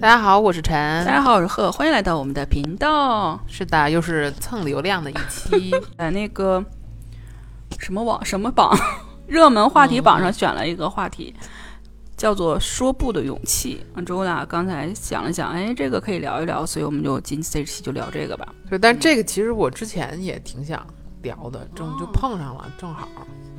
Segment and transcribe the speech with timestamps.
[0.00, 0.72] 大家好，我是陈
[1.04, 1.12] 大。
[1.12, 3.38] 家好，我是贺，欢迎来到我们的频道。
[3.46, 5.70] 是的，又是蹭流量的一期。
[5.98, 6.64] 在那个
[7.78, 8.74] 什么网什么榜
[9.26, 11.34] 热门话题榜上选了一个话题，
[12.16, 13.84] 叫做“说不的勇气”。
[13.94, 18.48] 嗯，周俩刚才想了想，哎，这个可以聊一聊，所以我们就今这期就聊这个吧。
[18.70, 20.82] 对，但这个其实我之前也挺想
[21.20, 23.06] 聊的，正就碰上了，正好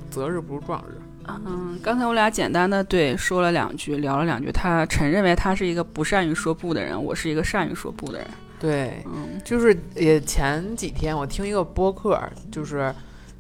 [0.10, 1.00] 择日不如撞日。
[1.28, 4.52] 嗯，刚才我俩简单的对说了两句，聊了两句。
[4.52, 8.28] 他陈认为他是一个不善于说不的人，我是一个善于说不的人。
[8.60, 12.20] 对，嗯就是也前几天我听一个播客，
[12.52, 12.94] 就是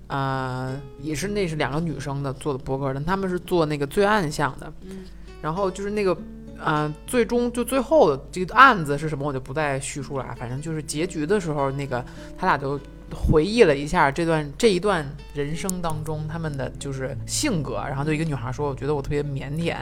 [0.07, 4.71] 呃，也是那是两个女生的做的播客，但他们是做那个罪案项的。
[4.83, 5.05] 嗯
[5.41, 6.15] 然后就是那个
[6.63, 10.35] 呃，最终就最后的这个案子是什么，我就不再叙述了啊。
[10.37, 12.05] 反正就是结局的时候，那个
[12.37, 12.79] 他俩就
[13.13, 19.75] 回忆了一下这段这一段人生当中他们的就是性格，然后就一个女孩说，我觉得我特别腼腆，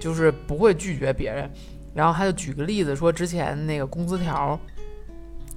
[0.00, 1.50] 就是不会拒绝别人。
[1.94, 4.58] 然后他就举个例子说，之前那个工资条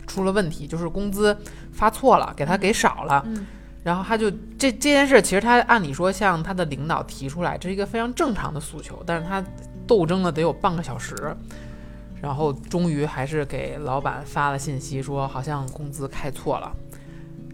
[0.07, 1.37] 出了问题，就是工资
[1.71, 3.23] 发错了，给他给少了。
[3.25, 3.45] 嗯
[3.83, 9.43] 然后他就这这件事，其实他按理说向他的领导提出来，这是一个非常正常的诉求，但是他
[9.85, 11.13] 斗争了得有半个小时，
[12.21, 16.73] 然后终于还是给老板发了信息说好像工资开错了，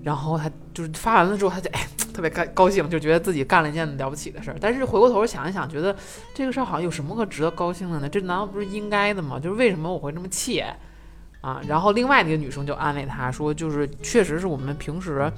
[0.04, 4.58] 然后他就是发完了之后，他就哎 特别高高兴，就觉得自己干了一件了不起的事儿。
[4.60, 5.96] 但是回过头想一想，觉得
[6.34, 8.10] 这个事儿好像有什么可值得高兴的呢？
[8.10, 9.40] 这难道不是应该的吗？
[9.40, 10.64] 就是为什么我会这么气
[11.42, 11.62] 啊？
[11.68, 15.32] 然后另外那个女生就安慰他说，就是确实是我们平时。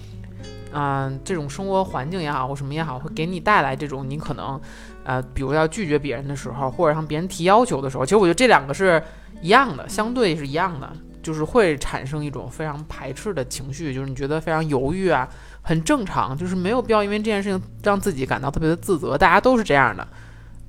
[0.74, 4.58] 嗯、这种生活环境也好，或什么也好，会给你带来这种你可能，
[5.04, 9.04] 呃，比如要拒绝别人的时候，或者向别人提要求的时候，其实我觉得这两个是
[9.42, 10.90] 一样的，相对是一样的，
[11.22, 15.28] 就是会产生一种非常排斥的情绪，就是你觉得非常犹豫啊，
[15.62, 20.08] 很正常，就是没有必要因为这件事情让自己感到特别的自责，大家都是这样的，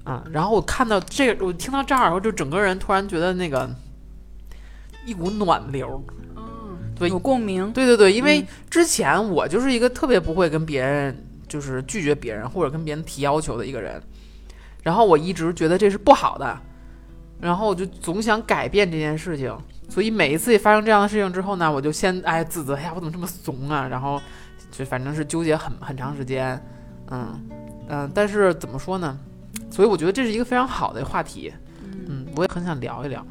[0.04, 3.68] 啊、然后我看到这个，我听到这儿，我就整个人突然觉得那个
[5.06, 6.04] 一股暖流，
[6.36, 6.42] 嗯
[6.98, 7.72] 对有共鸣。
[7.72, 8.46] 对对对，因为嗯。
[8.68, 14.02] 之前我就是一个特别不会跟别人就是拒绝别人或者跟别人提要求的一个人，
[14.82, 16.58] 然后我一直觉得这是不好的，
[17.40, 19.54] 然后我就总想改变这件事情，
[19.92, 24.18] 所以每一次发生这样的事情之后呢，我就先哎自责，哎呀我怎么这么怂啊，然后
[24.70, 26.58] 就反正是纠结很很长时间，
[27.10, 27.38] 嗯
[27.90, 29.18] 嗯，但是怎么说呢？
[29.70, 31.52] 所以我觉得这是一个非常好的话题，
[32.08, 33.22] 嗯，我也很想聊一聊。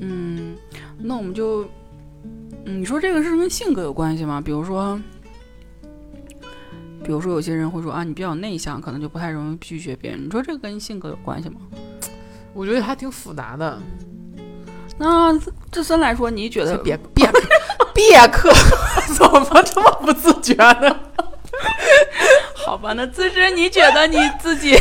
[0.00, 0.54] 嗯，
[0.98, 1.64] 那我们就，
[2.66, 4.42] 嗯，你说这个是跟性格有关系吗？
[4.44, 5.00] 比如说，
[7.02, 10.26] 比如说有些人会说啊，你比较内向，可能就不太容易拒绝别人。
[10.26, 11.62] 你说这个跟性格有关系吗？
[12.52, 13.80] 我觉得还挺复杂的，
[14.98, 15.32] 那
[15.72, 17.28] 自身来说，你觉得别 别
[17.92, 18.52] 别克，
[19.16, 20.96] 怎么这么不自觉呢？
[22.64, 22.92] 好吧？
[22.94, 24.76] 那自身你觉得你自己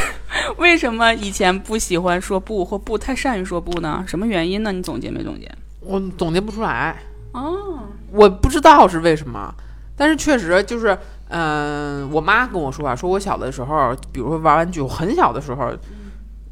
[0.58, 4.04] 为什么以前不喜欢说不或不太善于说不呢？
[4.08, 4.72] 什么原因呢？
[4.72, 5.52] 你总结没总结？
[5.82, 6.96] 我总结不出来，
[7.34, 7.80] 哦，
[8.12, 9.54] 我不知道是为什么，
[9.98, 10.98] 但是确实就是，
[11.30, 15.72] 嗯、我妈跟我说啊，说我小的时候，比如说玩玩具，我很小的时候，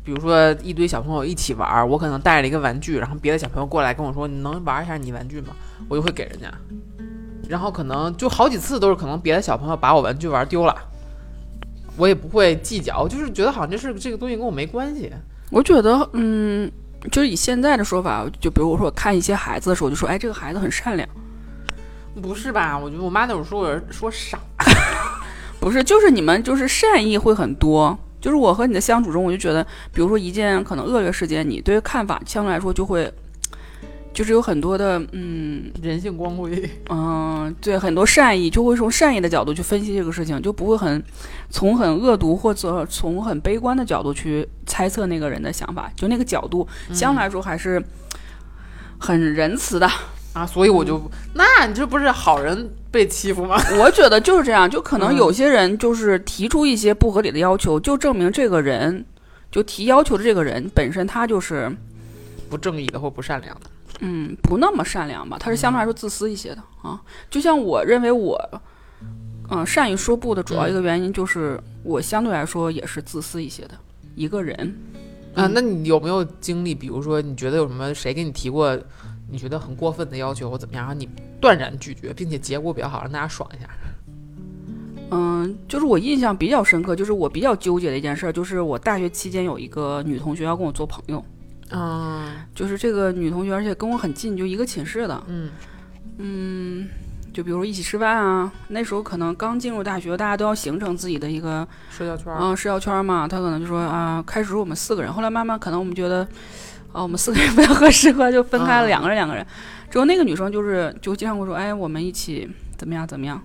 [0.03, 5.47] 比如说一堆小朋友一起玩，我可能带了一个玩具，然后别的小朋友过来跟我说，你能玩一下你玩具吗？
[5.87, 6.51] 我就会给人家，
[7.47, 10.75] 然后可能就好几次都是可能别的小朋友把我玩具玩丢了。
[11.97, 15.11] 我也不会计较，就是觉得好像这是这个东西跟我没关系。
[15.49, 16.71] 我觉得，嗯，
[17.11, 21.07] 就是以现在的说法，就比如我说我看一些孩子的时候，我就说，哎，这个孩子很善良。
[22.21, 22.79] 不是吧？
[22.79, 24.39] 我觉得我妈那会儿说我说傻，
[25.59, 27.99] 不是，就是你们就是善意会很多。
[28.21, 33.11] 就是我和你的相处中，我就觉得，比如说一件可能恶劣事件，你对看法相对来说就会，
[34.13, 36.69] 就是有很多的，嗯人性光辉。
[36.89, 41.03] 嗯、对，很多善意，就会从善意的角度去分析这个事情，就不会很
[41.49, 47.83] 从很恶毒或者从很悲观的角度去猜测那个人的想法，就那个角度相对来说还是
[48.99, 49.89] 很仁慈的。
[50.33, 51.01] 啊，所以我就，
[51.33, 53.61] 那你这不是好人被欺负吗？
[53.79, 59.05] 我觉得就是这样，就可能嗯有些人就是提出一些不合理的要求， 就证明这个人，
[59.51, 61.69] 就提要求的这个人本身他就是
[62.49, 63.61] 不正义的或不善良的，
[63.99, 67.01] 嗯不那么善良吧，他是相对来说自私一些的啊。
[67.29, 68.39] 就像我认为我，
[69.49, 73.71] 嗯、善于说不的主要一个原因就是我相对来说也是自私一些的
[74.15, 74.55] 一个人。
[75.33, 76.73] 啊，嗯那你有没有经历？
[76.75, 78.77] 比如说，你觉得有什么谁给你提过
[79.31, 81.07] 你觉得很过分的要求或怎么样，然后你
[81.39, 83.69] 断然拒绝，并且结果比较好，让大家爽一下？
[85.09, 91.23] 嗯，就是我印象比较深刻，就是我比较纠结的一件事儿，就是我大学期间有一个女同学要跟我做朋友，
[91.71, 95.23] 嗯就是这个女同学，而且跟我很近，就一个寝室的。
[95.27, 95.49] 嗯
[96.17, 96.87] 嗯，
[97.33, 103.27] 就比如说一起吃饭啊，那时候可能刚进入大学，大家都要形成自己的一个社交圈儿，嗯社交圈嘛。
[103.27, 106.25] 她可能就说啊，开始我们四个人，后来慢慢可能我们觉得
[106.91, 109.45] 哦，我们四个人不太合适吧，就分开了，两个人两个人。
[109.89, 113.41] 之后那个女生就是就经常会说，哎，我们一起怎么样怎么样。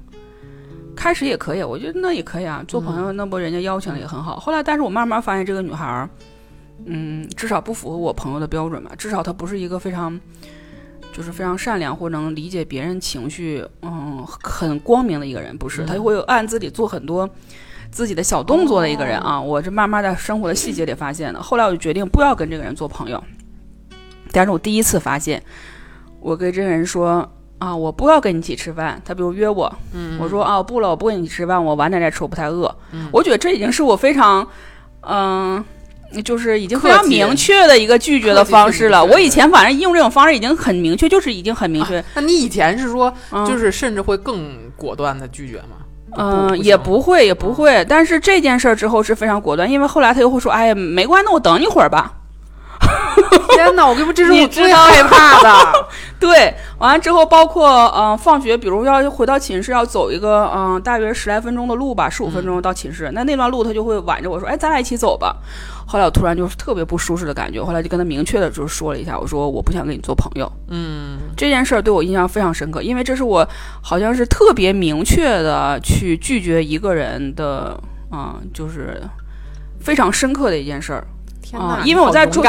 [0.95, 4.37] 开始也可以，我觉得那也可以啊，做朋友那不人家邀请了也很好。
[4.37, 6.09] 后来，但是我慢慢发现这个女孩儿，
[6.85, 10.19] 嗯，至少不符合我朋友的标准吧，至少她不是一个非常。
[11.13, 15.83] 就是非常善良或能理解别人情绪，嗯，很光明的一个人，不是？
[15.87, 17.27] 他就会暗自里做很多
[17.91, 19.41] 自己的小动作的一个人啊。
[19.41, 21.43] 我这慢慢在生活的细节里发现的。
[21.43, 23.23] 后来我就决定不要跟这个人做朋友。
[24.37, 25.43] 但是我第一次发现，
[26.21, 27.29] 我跟这个人说
[27.59, 29.01] 啊，我不要跟你一起吃饭。
[29.05, 29.75] 他比如约我，
[30.21, 32.75] 我说啊，不了，我不跟你吃饭，我晚点再吃，我不太饿。
[33.11, 34.47] 我觉得这已经是我非常，
[35.01, 35.65] 嗯。
[36.25, 39.05] 就是已经非常明确的一个拒绝的方式了。
[39.05, 42.03] 我以前反正用这种方式已经很明确，就是已经很明确。
[42.15, 43.13] 那你以前是说，
[43.45, 45.77] 就是甚至会更果断的拒绝吗？
[46.17, 47.85] 嗯，也不会，也不会。
[47.89, 52.15] 但是这件事儿之后是非常果断，因为后来他又会说：“哎呀，没关系，那我等你会儿吧。”
[53.55, 53.87] 天哪！
[53.87, 55.87] 我跟你说，这是我最害怕的。
[56.21, 63.11] 对，完了之后，包括嗯，放学，比如要回到寝室，要走一个嗯，大约十来分钟的路吧，十五分钟到寝室。
[63.13, 65.37] 那那段路，他就会挽着我说：“哎，咱俩一起走吧。”
[65.87, 73.47] 后来我突然就是特别不舒适的感觉，后来就跟他明确的就是说了一下，我说：“我不想跟你做朋友。”嗯，这件事儿对我印象非常深刻，因为这是我
[73.83, 77.79] 好像是特别明确的去拒绝一个人的，
[78.11, 79.03] 嗯，就是
[79.81, 81.07] 非常深刻的一件事儿。
[81.53, 81.83] 啊！
[81.85, 82.43] 因为我在前，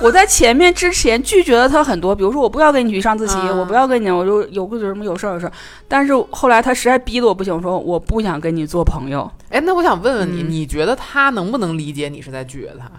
[0.00, 5.52] 我在前面之前拒绝了他很多，比如说我不要跟你去上自习，我不要跟你，我就有个什么有事儿有事儿。
[5.86, 9.30] 但是后来他实在逼得我不行，我说我不想跟你做朋友。
[9.50, 12.90] 哎，那我想问问你，你觉得他能不能理解你是在拒绝他？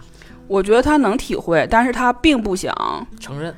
[0.47, 2.75] 我觉得他能体会，但是他并不想
[3.19, 3.55] 承认，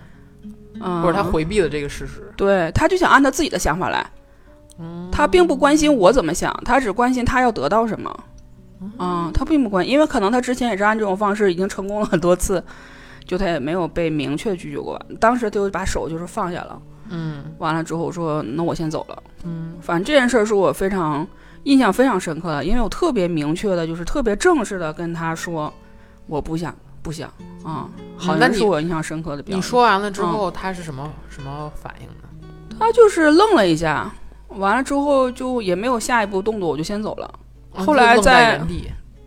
[1.02, 2.32] 或者他回避了这个事实。
[2.38, 4.06] 对，他就想按他自己的想法来，
[5.12, 8.16] 他并不关心我怎么想，他只关心他要得到什么。
[8.98, 12.64] 啊，他并不关，因为可能他之前也是按这种方式已经成功了很多次，
[13.26, 15.00] 就他也没有被明确拒绝过。
[15.20, 21.28] 当时他就把手就是放下了，嗯，完了之后说那我先走了，嗯，反正这件事儿是我非常
[21.64, 25.72] 印象非常深刻的，因为我特别明确的，就是特别正式的跟他说
[26.28, 27.30] 我不想不想
[27.64, 27.88] 啊，
[28.18, 29.44] 好像是我印象深刻的。
[29.48, 32.48] 你说完了之后，他是什么什么反应呢？
[32.78, 34.12] 他就是愣了一下，
[34.50, 37.34] 完了之后就也没有下一步动作，我就先走了。
[37.76, 38.60] 后来在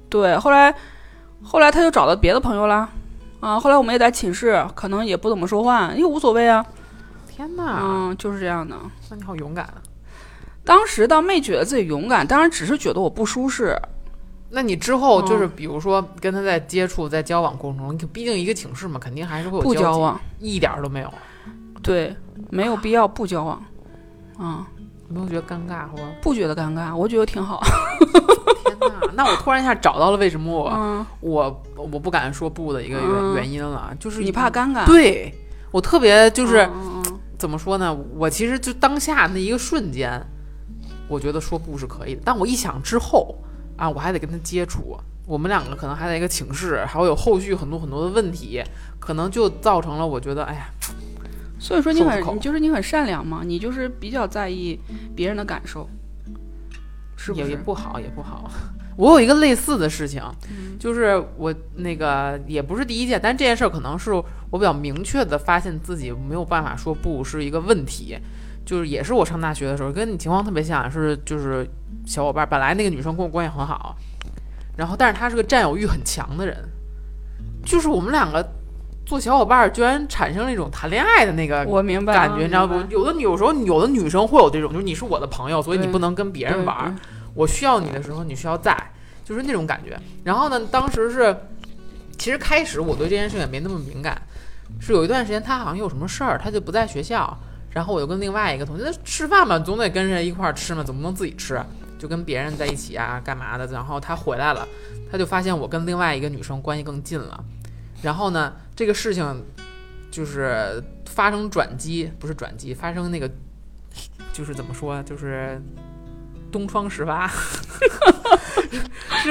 [0.08, 0.74] 对，后来
[1.42, 2.88] 后来他就找到别的朋友啦，
[3.40, 6.64] 啊，后来我们也在寝室，可能也不怎么说话，又无所谓啊。
[7.28, 8.74] 天哪，嗯，就是这样的。
[9.10, 9.74] 那你好勇敢啊。
[10.64, 13.80] 当时倒没觉得自己勇敢，当然只是觉得我不舒适。
[14.50, 21.12] 那你之后就是比如说跟他在接触、在交往过程中，你毕竟一个寝室嘛，肯定还是会有不交往，一点都没有。
[21.82, 22.16] 对，
[22.50, 23.62] 没有必要不交往。
[24.38, 24.66] 啊。
[25.08, 26.94] 没有觉得尴尬，或者不觉得尴尬？
[26.94, 27.60] 我觉得挺好。
[28.64, 29.10] 天哪！
[29.14, 34.84] 那我突然一下找到了为什么我我我不敢说不的一个原原因了，就是你怕尴尬。
[34.86, 35.34] 对
[35.70, 36.68] 我特别就是
[37.38, 37.96] 怎么说呢？
[38.16, 40.20] 我其实就当下那一个瞬间，
[41.08, 42.20] 我觉得说不是可以的。
[42.24, 43.34] 但我一想之后
[43.76, 48.62] 啊，我还得跟他接触，我们两个可能还在一个寝室，还会有后续很多很多的问题，
[49.00, 50.68] 可能就造成了我觉得，哎呀。
[51.58, 54.78] 所以说你很，你就是你很善良嘛，你就是比较在意
[55.16, 55.88] 别人的感受，
[57.16, 57.50] 是不是？
[57.50, 58.50] 也不好，也不好。
[58.96, 60.22] 我有一个类似的事情，
[60.78, 68.18] 就是我那个也不是第一件，但这件事儿可能是我比较明确的发现自己没有办法说不是一个问题，
[68.64, 71.68] 就是也是我上大学的时候，跟你情况特别像，是就是
[72.04, 73.96] 小伙伴，本来那个女生跟我关系很好，
[74.76, 76.56] 然后但是她是个占有欲很强的人，
[77.64, 78.54] 就是我们两个。
[79.08, 82.74] 做小伙伴居然产生了一种谈恋爱的那个我明白感觉，你知道不？
[82.90, 86.94] 有的有时候有的女生会有这种，就是你是我的朋友，所以你不能跟别人玩。
[87.32, 88.76] 我需要你的时候，你需要在，
[89.24, 89.98] 就是那种感觉。
[90.24, 91.34] 然后呢，当时是，
[92.18, 94.20] 其实开始我对这件事情也没那么敏感，
[94.78, 97.34] 是有一段时间他好像有什么事儿，他就不在学校，
[97.70, 101.58] 然后我就跟另外一个同学吃饭嘛，总得跟人一块儿吃嘛，总不能自己吃，
[101.98, 103.66] 就跟别人在一起啊，干嘛的？
[103.68, 104.68] 然后他回来了，
[105.10, 107.42] 他就发现我跟另外一个女生关系更近了。
[108.02, 109.44] 然后呢，这个事情
[110.10, 113.30] 就是发生转机，不是转机，发生那个
[114.32, 115.60] 就是怎么说，就是
[116.52, 117.30] 东窗事发。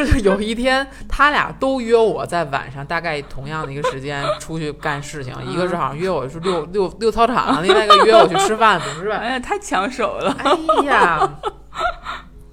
[0.05, 5.33] 是有一天，他俩都约我在晚上，大概同样的一个时间出去干事情。
[5.47, 9.15] 一个是好像约我是溜溜溜操场，另外一个约我去吃饭，不是吧？
[9.17, 10.35] 哎呀，太抢手了！
[10.39, 11.39] 哎呀，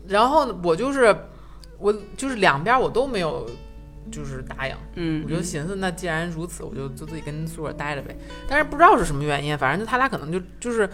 [0.09, 1.14] 然后我就是
[1.78, 3.47] 我就是两边我都没有。
[4.14, 8.16] 就是答应，嗯，我就寻思，那既然如此，我就就自己跟宿舍待着呗。
[8.49, 10.88] 但是不知道是什么原因，反正就他俩可能就就是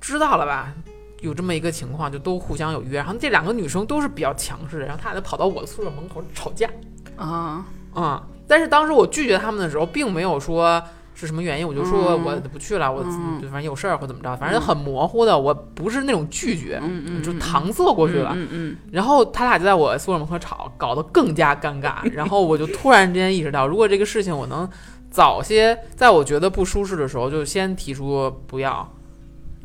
[0.00, 0.72] 知道了吧，
[1.20, 2.98] 有这么一个情况，就都互相有约。
[2.98, 6.68] 然后这两个女生都是比较强势的，然后他俩就跑到我的宿舍门口吵架。
[7.16, 7.64] 啊
[7.94, 8.26] 啊！
[8.46, 10.82] 但是当时我拒绝他们的时候，并没有说
[11.18, 16.78] 是什么原因，我就说嗯我不去了，我嗯反正有事儿或怎么着，反正很模糊的，我不是那种拒绝，
[17.24, 18.32] 就嗯搪塞过去了。
[18.34, 22.06] 嗯嗯然后他俩就在我宿舍门口吵，搞得更加尴尬。
[22.12, 24.68] 然后我就突然之间意识到，如果这个事情我能
[25.10, 28.86] 早些，在我觉得不舒适的时候，就先提出不要，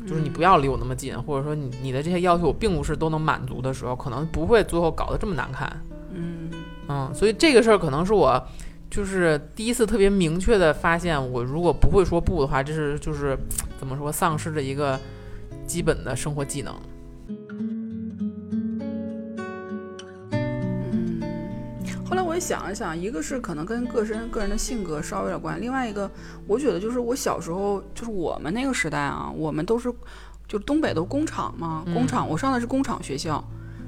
[0.06, 5.70] 就是你不要离我那么近，或者说你你的这些要求我并不是都能满足的时候，可能不会最后搞得这么难看。
[6.14, 6.50] 嗯
[6.88, 8.42] 嗯，所以这个事儿可能是我
[8.92, 13.34] 就是第一次特别明确的发现，我如果不会说不的话，这是就是
[13.78, 15.00] 怎么说丧失了一个
[15.66, 16.76] 基本的生活技能。
[20.28, 21.22] 嗯。
[22.04, 26.10] 后来我也想了想，一个是可能跟个人个人的性格稍微有点关，另外一个
[26.46, 29.90] 我觉得就是我小时候就是我们那个时代啊，我们都是
[30.46, 33.42] 就东北都工厂嘛，工厂我上的是工厂学校。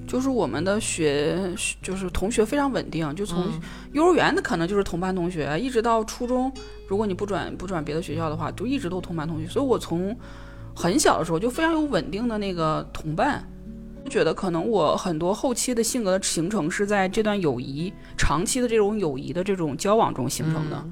[0.07, 1.39] 就是我们的学，
[1.83, 3.61] 就是同学非常稳定，就从嗯
[3.93, 6.53] 幼儿园的可能就是同班同学，一直到初中，
[6.87, 9.47] 如果你不转不转别的学校的话，就一直都同班同学。
[9.49, 10.17] 所以我从
[10.75, 13.49] 很小的时候就非常有稳定的那个同伴，
[14.05, 20.85] 就觉得可能我很多后期的性格的形成是在这段友谊长期的这种友谊的这种交往中形成的。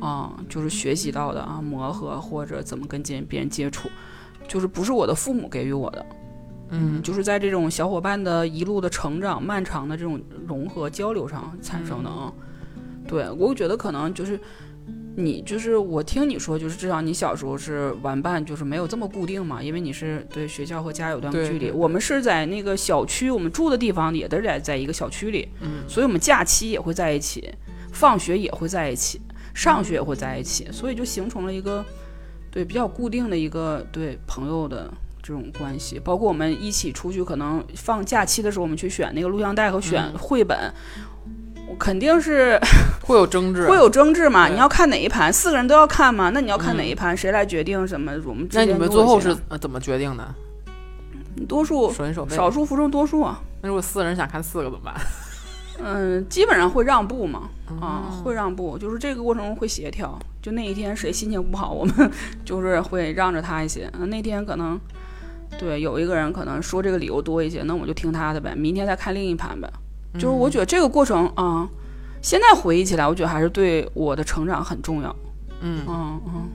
[0.00, 3.88] 啊、就是学习到的啊，磨合或者怎么跟接别人接触，
[4.48, 6.04] 就是不是我的父母给予我的，
[6.74, 12.32] 嗯就是在这种小伙伴的一路的成长、漫长的这种融合交流上产生的啊。
[13.06, 14.40] 对我觉得可能就是
[15.16, 21.58] 你，就是我听你说，就是至少你小时候是玩伴，就是没有这么固定嘛，因为你是对学校和家有段距离。
[21.58, 27.48] 对我们是在那个小区，我们住的地方也都是在在一个小区里，嗯所以我们假期也会在一起，
[27.92, 29.20] 放学也会在一起，
[29.54, 31.84] 上学也会在一起，所以就形成了一个
[32.50, 34.92] 对比较固定的一个对朋友的
[35.24, 35.98] 这种关系。
[35.98, 40.70] 包括我们一起出去，可能放假期的时候，我们去选那个录像带和选嗯绘本。
[41.66, 42.60] 我肯定是
[43.06, 44.46] 会有争执， 会有争执嘛？
[44.46, 46.28] 对你要看哪一盘，四个人都要看嘛？
[46.28, 48.12] 那你要看嗯哪一盘，谁来决定什么？
[48.26, 50.34] 我们之间那你们最后是呃怎么决定的？
[51.48, 52.36] 多数手心手背。
[52.36, 53.40] 少数服从多数啊？
[53.62, 54.94] 那如果四个人想看四个怎么办？
[55.82, 57.48] 嗯，基本上会让步嘛，
[57.80, 60.16] 啊，嗯会让步，就是这个过程中会协调。
[60.40, 62.10] 就那一天谁心情不好，我们
[62.44, 63.90] 就是会让着他一些。
[63.98, 64.78] 嗯，那天可能
[65.58, 69.70] 对有一个人可能说这个理由多一些，那我就听他的呗，明天再看另一盘呗。
[70.14, 71.68] 就是我觉得这个过程啊、
[72.22, 75.14] 现在回忆起来，我觉得还是对我的成长很重要。
[75.60, 76.48] 嗯，嗯嗯，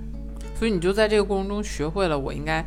[0.57, 2.63] 所以你就在这个过程中学会了，我应该，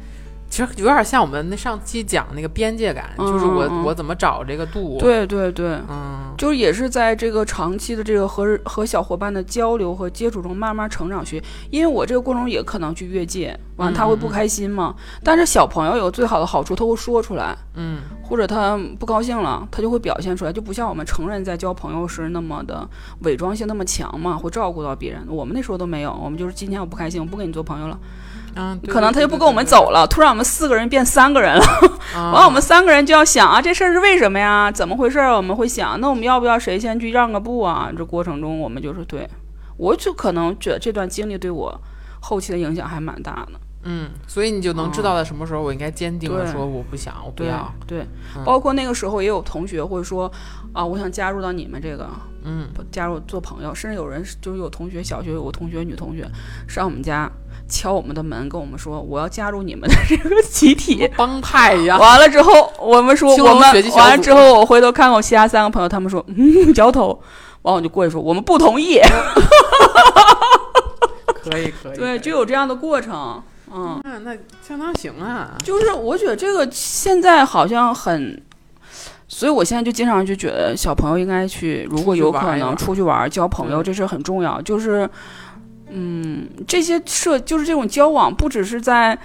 [0.52, 5.78] 其实有点像我们那上期讲那个边界感，嗯就是我嗯我怎么找这个度。，对对对。
[5.88, 14.94] 嗯就是也是在这个长期的这个和和小伙伴的交流和接触中慢慢成长学，因为我这个过程中也可能去越界，完了他会不开心嘛。
[15.24, 22.86] 但是小朋友有最好的好处，他会说出来，嗯或者他不高兴了，他就会表现出来，就不像我们成人在交朋友时那么的
[23.20, 25.24] 伪装性那么强嘛，会照顾到别人。
[25.28, 27.98] 我们那时候都没有，我们就是今天我不开心，我不跟你做朋友了，
[28.54, 29.62] 嗯，可能他就不跟我们。
[29.64, 30.06] 走了。
[30.06, 31.64] 突然我们四个人变三个人了。
[32.14, 34.70] 完了，我们三个人就要想啊，这事儿是为什么呀？
[34.70, 35.34] 怎么回事儿？
[35.34, 37.90] 我们会想，那我们要不要谁先去让个步啊？
[37.96, 39.26] 这过程中，我们就是对，
[39.76, 41.80] 我就可能觉得这段经历对我
[42.20, 43.60] 后期的影响还蛮大的。
[43.84, 47.72] 嗯，所以你就能知道在什么时候我应该坚定的说我不想，我不对要。
[47.86, 48.06] 对，
[48.36, 50.30] 嗯包括那个时候也有同学会说
[50.72, 52.08] 啊，我想加入到你们这个，
[52.44, 56.28] 嗯加入做朋友，甚至有人就是有同学，小学有个同学女同学
[56.68, 57.30] 上我们家
[57.72, 61.10] 敲我们的门，跟我们说我要加入你们的这个集体。
[61.16, 61.98] 帮派一样。
[61.98, 63.56] 完了之后，我们说我们
[63.96, 67.18] 完了之后，我回头看看我其他三个朋友，他们说 嗯摇头，
[67.62, 69.00] 完我就过去说我们不同意。
[71.42, 71.96] 可以可以。
[71.96, 73.42] 对，就有这样的过程。
[73.74, 74.36] 嗯，那，那
[74.66, 75.56] 相当行啊。
[75.64, 78.40] 就是我觉得这个现在好像很，
[79.26, 84.60] 所以我现在就经常就觉得小朋友应该去，如果有可能出去玩出去玩儿交朋友，这事很重要。
[84.60, 85.08] 就是，
[85.92, 89.18] 嗯，这些社就是这种交往，不只是在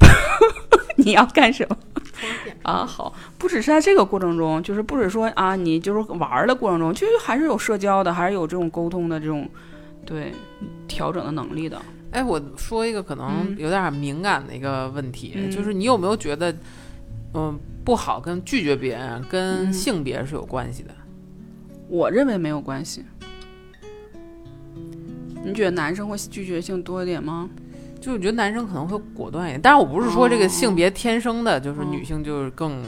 [0.96, 1.76] 你要干什么。
[2.62, 9.48] 啊，好，不只是在这个过程中，就是不止说啊，你就是玩儿的过程中，其实还是有社交的，还是有这种沟通的这种
[10.04, 10.32] 对
[10.88, 11.80] 调整的能力的。
[12.10, 16.52] 哎，我说一个可能嗯有点敏感的一个问题，嗯就是你有没有觉得，
[17.34, 20.90] 嗯，不好跟拒绝别人跟嗯性别是有关系的？
[21.88, 23.04] 我认为没有关系。
[25.48, 27.48] 你觉得男生会拒绝性多一点吗？
[28.00, 30.48] 就我觉得男生可能会果断一点，但是我不是说这个哦。
[30.48, 31.86] 性别天生的，就是哦。
[31.90, 32.80] 女性就是更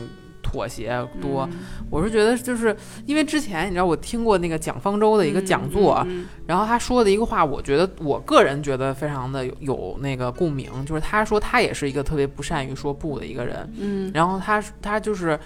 [0.42, 1.48] 妥协多。
[1.50, 1.58] 嗯
[1.90, 2.74] 我是觉得就是
[3.04, 14.12] 因为之前你知道我听过那个蒋方舟的一个讲座，嗯然后他说的一个话，我觉得我个人觉得非常的有有那个共鸣，就是他说他也是一个特别不善于说不的一个人，嗯。
[14.14, 15.36] 然后他他就是，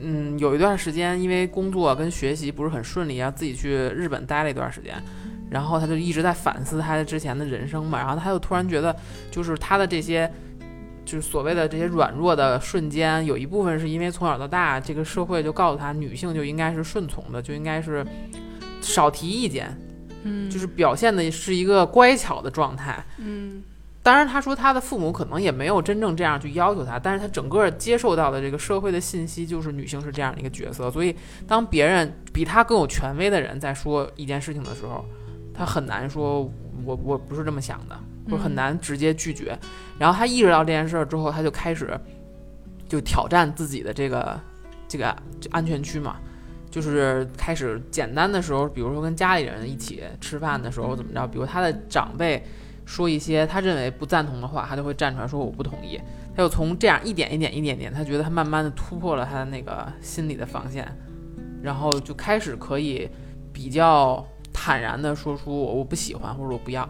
[0.00, 5.00] 嗯，有一段时间因为工作跟学习不是很顺利，然后自己去日本待了一段时间，
[5.50, 8.94] 然后他就一直在反思他的之前的人生嘛，然后他就突然觉得，
[9.30, 10.30] 就是他的这些，
[11.04, 18.04] 就是所谓的这些软弱的瞬间，有一部分是因为从小到大这个社会就告诉他，女性就应该是顺从的，就应该是
[18.80, 19.76] 少提意见，
[20.24, 23.62] 嗯，就是表现的是一个乖巧的状态，嗯。
[24.02, 31.16] 当然，他说他的父母可能也没有真正这样去要求他，但是他整个接受到的这个社会的信息就是女性是这样的一个角色，所以
[31.48, 35.06] 当别人比他更有权威的人在说一件事情的时候，
[35.54, 36.42] 他很难说
[36.84, 37.96] 我我不是这么想的，
[38.26, 39.56] 或者很难直接拒绝。
[39.98, 41.98] 然后他意识到这件事儿之后，他就开始
[42.88, 44.38] 就挑战自己的这个
[44.88, 46.16] 这个就安全区嘛。
[46.70, 52.44] 就是开始简单的时候，比如说跟家里人一起吃饭的时候怎么着，比如他的长辈
[52.84, 56.00] 说一些他认为不赞同的话，他就会站出来说我不同意。
[56.36, 60.84] 他就从这样一点一点一点点，他觉得他慢慢的突破了他的那个心理的防线，
[61.62, 63.08] 然后就开始可以
[63.52, 66.88] 比较坦然的说出我我不喜欢或者我不要。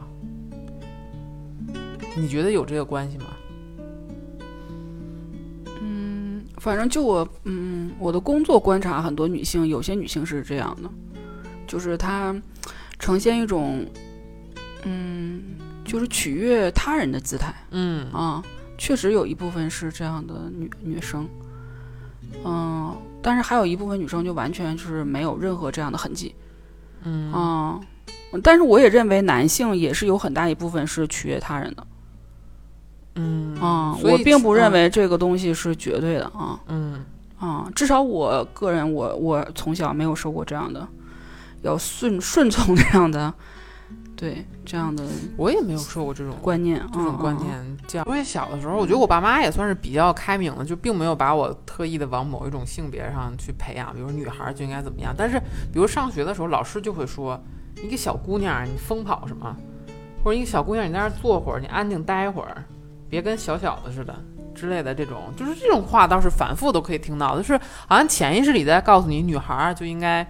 [2.16, 3.24] 你觉得有这个关系吗？
[5.80, 10.88] 嗯反正就我，嗯，我的工作观察，很多女性，有些女性是这样的，
[11.66, 12.32] 就是她
[13.00, 13.84] 呈现一种，
[14.84, 15.42] 嗯，
[15.84, 18.40] 就是取悦他人的姿态嗯啊，
[18.78, 21.28] 确实有一部分是这样的女女生，
[22.44, 26.34] 嗯，但是还有一部分女生就完全就是没有任何这样的痕迹，
[27.04, 27.32] 嗯。
[27.32, 27.80] 啊，
[28.42, 31.86] 但是我也认为男性也是有很大一部分是取悦他人的，
[33.14, 34.72] 嗯啊，我并不认嗯。
[34.72, 36.60] 为这个东西是绝对的啊。
[36.68, 37.04] 嗯。
[37.36, 40.86] 啊，至少我个人，我我从小没有受过这样的，
[41.60, 43.34] 要顺顺从这样的，
[44.16, 45.04] 对这样的
[45.36, 48.08] 我也没有受过这种观念，这种观念教育。
[48.08, 55.14] 因为小的时候，我觉得我爸妈也算是比较开明的，就并没有把我特意的往某一种性别上去培养，比如女孩就应该怎么样。
[55.16, 55.38] 但是，
[55.72, 57.38] 比如上学的时候，老师就会说
[57.82, 59.56] ：“一个小姑娘，你疯跑什么？
[60.22, 62.64] 或者一个小姑娘，你在那儿坐会儿，你安静待会儿，
[63.10, 64.14] 别跟小小子似的。”
[64.54, 70.24] 之类的这种，就是这种话倒是反复都可以听到，就是好像潜意识里在告诉你，女孩儿就应该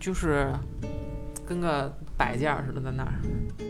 [0.00, 0.50] 就是
[1.46, 3.12] 跟个摆件儿似的在那儿。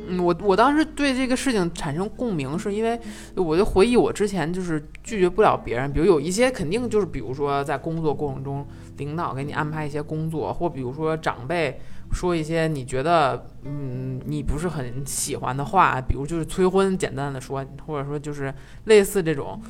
[0.08, 2.98] 嗯，我我当时对这个事情产生共鸣，是因为
[3.36, 8.66] 我就回忆我之前就是拒绝不了别人，比如有一些肯定就是，比如说在工作过程中，
[8.98, 11.80] 领导给你安排一些工作，或比如说长辈
[12.12, 18.52] 说一些你觉得嗯你不是很喜欢的话，比如就是催婚，简单的说，或者说就是
[18.84, 19.60] 类似这种。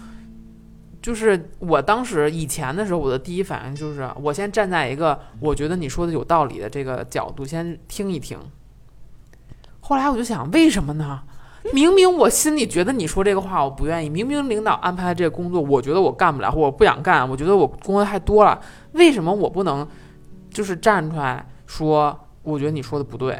[1.00, 8.38] 就是我当时以前的时候，我的第一反应就是，我先站在一个我觉得你说的有道理的这个角度，先听一听。
[9.86, 11.20] 后来我就想，为什么呢？
[11.74, 18.58] 明明我心里觉得你说这个话我不愿意，明明领导安排这个工作，我觉得我干不了，或我不想干，我觉得我工作太多了，
[18.92, 19.86] 为什么我不能
[20.50, 23.38] 就是站出来说，我觉得你说的不对？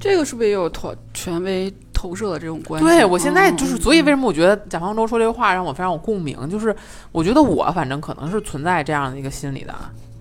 [0.00, 2.86] 这个是不是也有投权威投射的这种关系？
[2.86, 6.48] 对我现在就是，嗯所以为什么我觉得蒋方舟说这个话让我非常有共鸣？
[6.48, 6.74] 就是
[7.12, 9.74] 我觉得我反正可能是存在这样的一个心理的，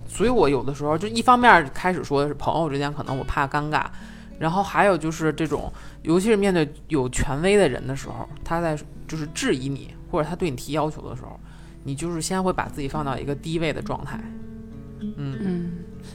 [0.10, 3.84] 所以我有的时候就一方面开始说的是朋友之间，可能我怕尴尬，
[4.40, 5.72] 然后还有就是这种，
[6.04, 8.76] 尤其是面对有权威的人的时候，他在
[9.08, 11.40] 就是质疑你或者他对你提要求的时候，
[11.84, 14.20] 你就是先会把自己放到一个低位的状态，
[15.02, 15.72] 嗯嗯，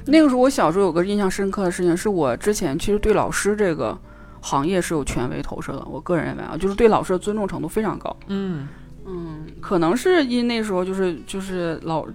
[0.07, 3.99] 那个时候我小时候有个印象深刻的事情，是我之前其实对老师这个
[4.41, 5.85] 行业是有权威投射的。
[5.85, 8.17] 我个人认为啊，就是对老师的尊重程度非常高。
[8.29, 8.67] 嗯
[9.07, 12.07] 嗯，可能是因那时候就是就是老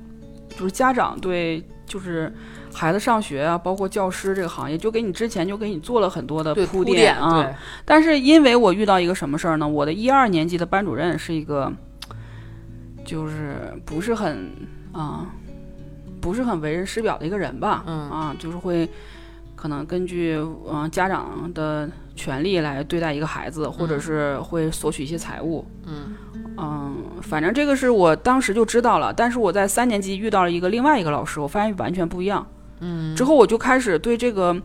[0.49, 2.33] 就是家长对就是
[2.79, 7.43] 孩子上学啊，包括教师这个行业，就给你之前就给你做了很多的铺垫啊。
[7.43, 9.67] 对但是因为我遇到一个什么事儿呢？
[9.67, 11.69] 我的一二年级的班主任是一个，
[13.03, 14.49] 就是不是很
[14.93, 15.27] 啊、
[16.21, 17.83] 不是很为人师表的一个人吧？
[17.85, 18.89] 嗯啊，就是会
[19.57, 25.67] 可能根据嗯、呃家长的权利来对待一个孩子，或者嗯是会索取一些财物。
[25.85, 26.15] 嗯
[26.57, 32.47] 嗯，反正这个是我当时就知道了，但是我在三年级遇到了一个另外一个老师，我发现完全不一样。
[32.79, 34.55] 嗯之后我就开始对这个，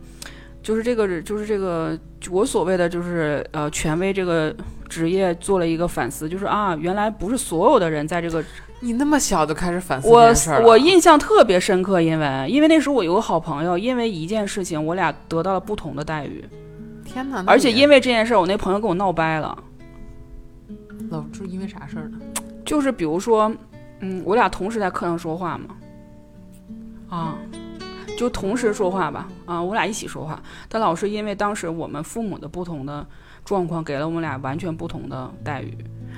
[0.62, 1.98] 就是这个，就是这个
[2.30, 4.54] 我所谓的就是呃权威这个
[4.88, 8.44] 职业做了一个反思，就是啊，原来不是所有的人在这个
[8.80, 16.44] 你那么小就开始反思我这件事儿了我印象特别深刻，因为因为那时候我有个好朋友，因为一件事情我俩得到了不同的待遇，
[17.04, 17.42] 天哪！
[17.46, 19.56] 而且因为这件事儿，我那朋友跟我闹掰了。
[21.10, 22.18] 老朱因为啥事儿呢？
[22.64, 23.52] 就是比如说，
[24.00, 25.76] 嗯，我俩同时在课上说话嘛，
[27.08, 27.38] 啊，
[28.16, 33.06] 就同时说话吧，啊，我俩一起说话，但老师因为当时我们父母的不同的
[33.44, 35.76] 状况，给了我们俩完全不同的待遇。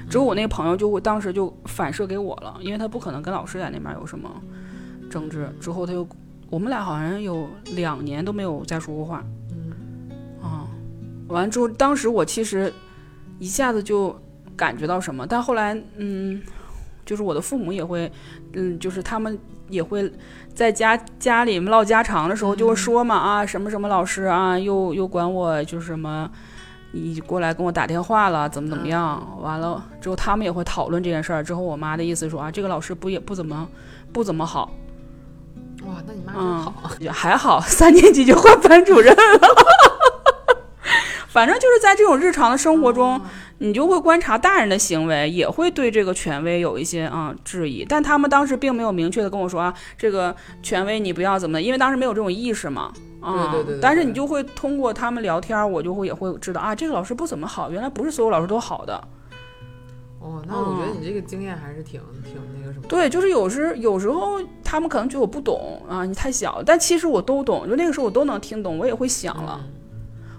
[0.09, 4.31] 之后我那个朋友就会当时就反射给我了，因为他不可能跟老师在那边有什么
[5.11, 5.51] 争执。
[5.59, 6.07] 之后他又，
[6.51, 9.25] 我们俩好像有两年都没有再说过话。
[9.51, 9.73] 嗯
[10.43, 10.69] 啊
[11.29, 12.73] 完之后，当时我其实
[13.41, 14.15] 一下子就
[14.55, 16.41] 感觉到什么，但后来，嗯，
[17.05, 18.13] 就是我的父母也会，
[18.53, 19.37] 嗯，就是他们
[19.69, 20.11] 也会
[20.55, 26.31] 在家家里唠家常的时候就会说嘛，啊，什么什么老师啊，又又管我就是什么，
[26.93, 29.39] 你过来跟我打电话了，怎么怎么样？
[29.41, 31.43] 完了之后，他们也会讨论这件事儿。
[31.43, 33.69] 之后，我妈的意思说啊，这个老师不也不怎么
[34.13, 34.71] 不怎么好，
[35.85, 36.91] 哇，那你妈真嗯好。
[36.99, 39.41] 也还好， 三年级就换班主任了。
[41.29, 43.21] 反正就是在这种日常的生活中，
[43.59, 47.85] 你就会观察大人的行为，也会对这个权威有一些啊、质疑。
[47.89, 52.93] 但他们当时并没有明确的跟我说啊，这个权威你不要怎么的，因为当时没有这种意识嘛。
[53.19, 58.95] 啊、对对对对对但是你就会通过他们聊天，我就会也会知道啊，这个老师不怎么好，原来不是所有老师都好的。
[60.21, 62.85] 哦，那我觉得你这个经验还是挺挺那个什么。
[62.89, 69.61] 对，就是有时有时候他们可能觉得我不懂啊，你太小，但其实我都懂，就那个时候我都能听懂，我也会想了。
[69.65, 69.73] 嗯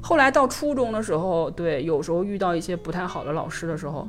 [0.08, 4.08] 后来到初中的时候，对，有时候遇到一些不太好的老师的时候，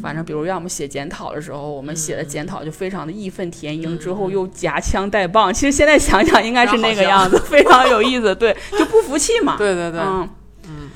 [0.00, 5.52] 反正比如让我们写检讨的时候，我们写的检讨就非常的义愤填膺，之后又夹枪带棒。
[5.52, 8.34] 其实现在想想，应该是那个样子， 非常有意思。
[8.34, 9.58] 对，就不服气嘛。
[9.58, 10.90] 对对对，嗯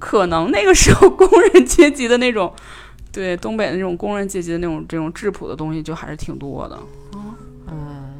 [0.00, 2.52] 可能那个时候工人阶级的那种，
[3.12, 6.76] 对东北的那种工人阶级的那种这种质朴的东西，就还是挺多的。
[7.14, 7.34] 嗯，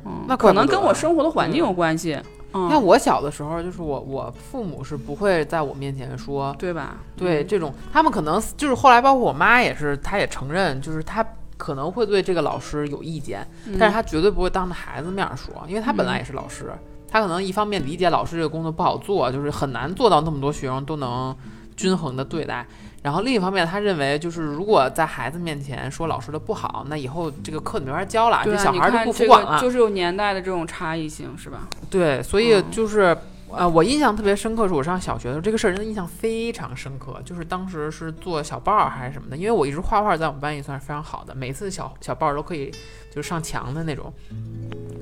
[0.07, 2.17] 嗯，那可能跟我生活的环境有关系。
[2.53, 6.97] 嗯，像我小的时候，就是我我父母是不会在我面前说，对吧？
[7.17, 16.73] 对这种，他们可能就是后来包括我妈也是，她也承认，就是她可能会对这个老师有意见，嗯，但是她绝对不会当着孩子面儿说，因为她本来也是老师，
[17.09, 21.35] 她可能一方面理解老师这个工作不好做，就是很难做到那么多学生都能
[21.77, 22.67] 均衡的对待。
[23.03, 29.61] 然后另一方面，他认为就是如果在孩子面前说老师的不好，那以后这个课就没法教了，这小孩儿就不服管了。
[29.61, 31.69] 就是有年代的这种差异性，是吧？
[31.91, 33.17] 对，所以嗯就是。
[33.55, 37.21] 呃，我印象特别深刻，是我上小学的时候，这个事儿真的印象非常深刻。
[37.23, 42.71] 就是当时是做小报儿还是什么的，因为我一直画画，在我们班也算是非常好的，每次小小报儿都可以
[43.15, 44.11] 就是上墙的那种。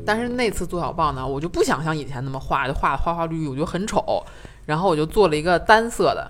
[0.05, 4.21] 但是那次做小报呢，我就不想像以前那么画，就画的花花绿绿，我觉得很丑。
[4.67, 6.29] 然后我就做了一个单色的，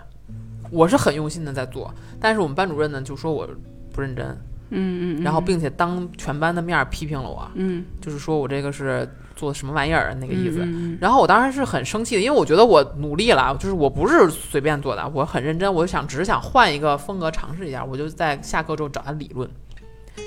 [0.71, 3.49] 我是很用心的在做，但是我们班主任呢就说我
[3.93, 4.27] 不认真，
[4.71, 10.61] 嗯嗯，然后并且当全班的面儿批评了我，嗯就是说我这个是做什么玩意儿那个意思。
[10.63, 19.49] 嗯然后我当时是很生气的，因为我觉得我努力了，就是我不是随便做的，我很认真，我就想只是想换一个风格尝试一下，我就在下课之后找他理论。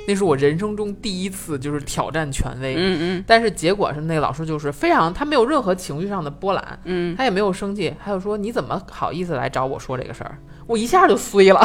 [0.08, 10.38] 那是我人生中第一次就是挑战权威，嗯嗯但是结果是那个老师就是非常，他没有任何情绪上的波澜，嗯，他也没有生气，还有说你怎么好意思来找我说这个事儿？
[10.68, 11.62] 我一下就衰了，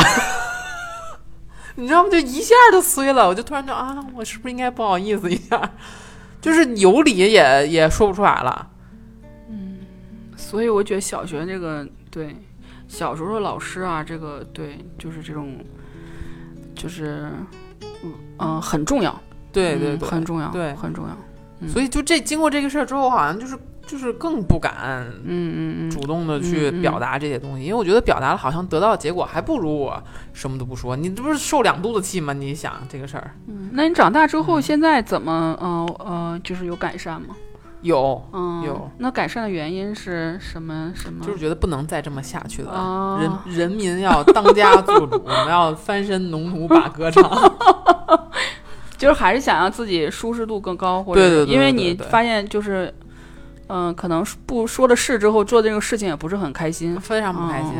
[1.76, 2.08] 你知道吗？
[2.10, 5.72] 就一下就衰了，我就突然就啊，我是不是应该不好意思一下？
[6.40, 8.70] 就是有理也也说不出来了。
[9.50, 9.78] 嗯
[10.36, 12.36] 所以我觉得小学这个对
[12.86, 15.58] 小时候的老师啊，这个对就是这种
[16.74, 17.28] 就是
[18.04, 21.10] 嗯嗯很重要，嗯对对对，很重要，对很重要。
[21.60, 30.00] 嗯所以就这经过这个事儿之后，好像就是就是更不敢嗯嗯嗯，主动的去表达这些东西，因为我觉得表达了好像得到的结果还不如我
[30.32, 30.94] 什么都不说。
[30.94, 32.32] 你这不是受两肚子气吗？
[32.32, 37.34] 你想这个事儿嗯那你长大之嗯后，现在怎么嗯呃就是有改善吗？
[37.82, 38.90] 有，嗯，有。
[38.98, 40.92] 那改善的原因是什么？
[40.94, 41.24] 什么？
[41.24, 42.72] 就是觉得不能再这么下去了。
[42.72, 47.22] 啊，人人民要当家做主，我们要翻身农奴把歌唱。
[48.98, 52.92] 就是还是想让自己舒适度更高，或者对对对因为你发现就是，
[53.68, 57.74] 嗯、可能不说了是之后做这个事情也不是很开心，非常不开心。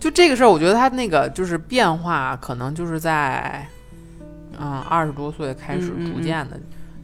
[0.00, 3.68] 就这个事儿，我觉得他那个就是变化，可能就是在
[4.58, 6.58] 嗯二十多岁开始逐渐的。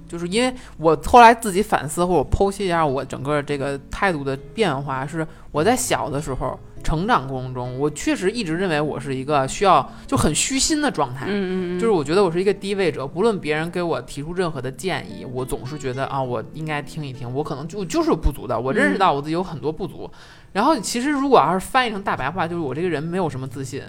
[0.09, 20.11] 就是因为我后来自己反思或者剖析一下我整个这个态度的变化，是我在小的时候成长过程中，我确实一直认为我是一个需要就很虚心的状态，嗯嗯嗯，就是我觉得我是一个低位者，不论别人给我提出任何的建议，我总是觉得啊，我应该听一听，我可能就就是有不足的，我认识到我自己有很多不足。
[20.53, 23.83] 然后其实如果要是翻译成大白话，就是我这个人没有什么自信，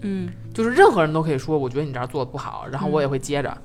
[0.00, 0.28] 嗯。
[0.54, 3.58] 就是任何人都可以说，我觉得你这儿做的不好，然后我也会接着，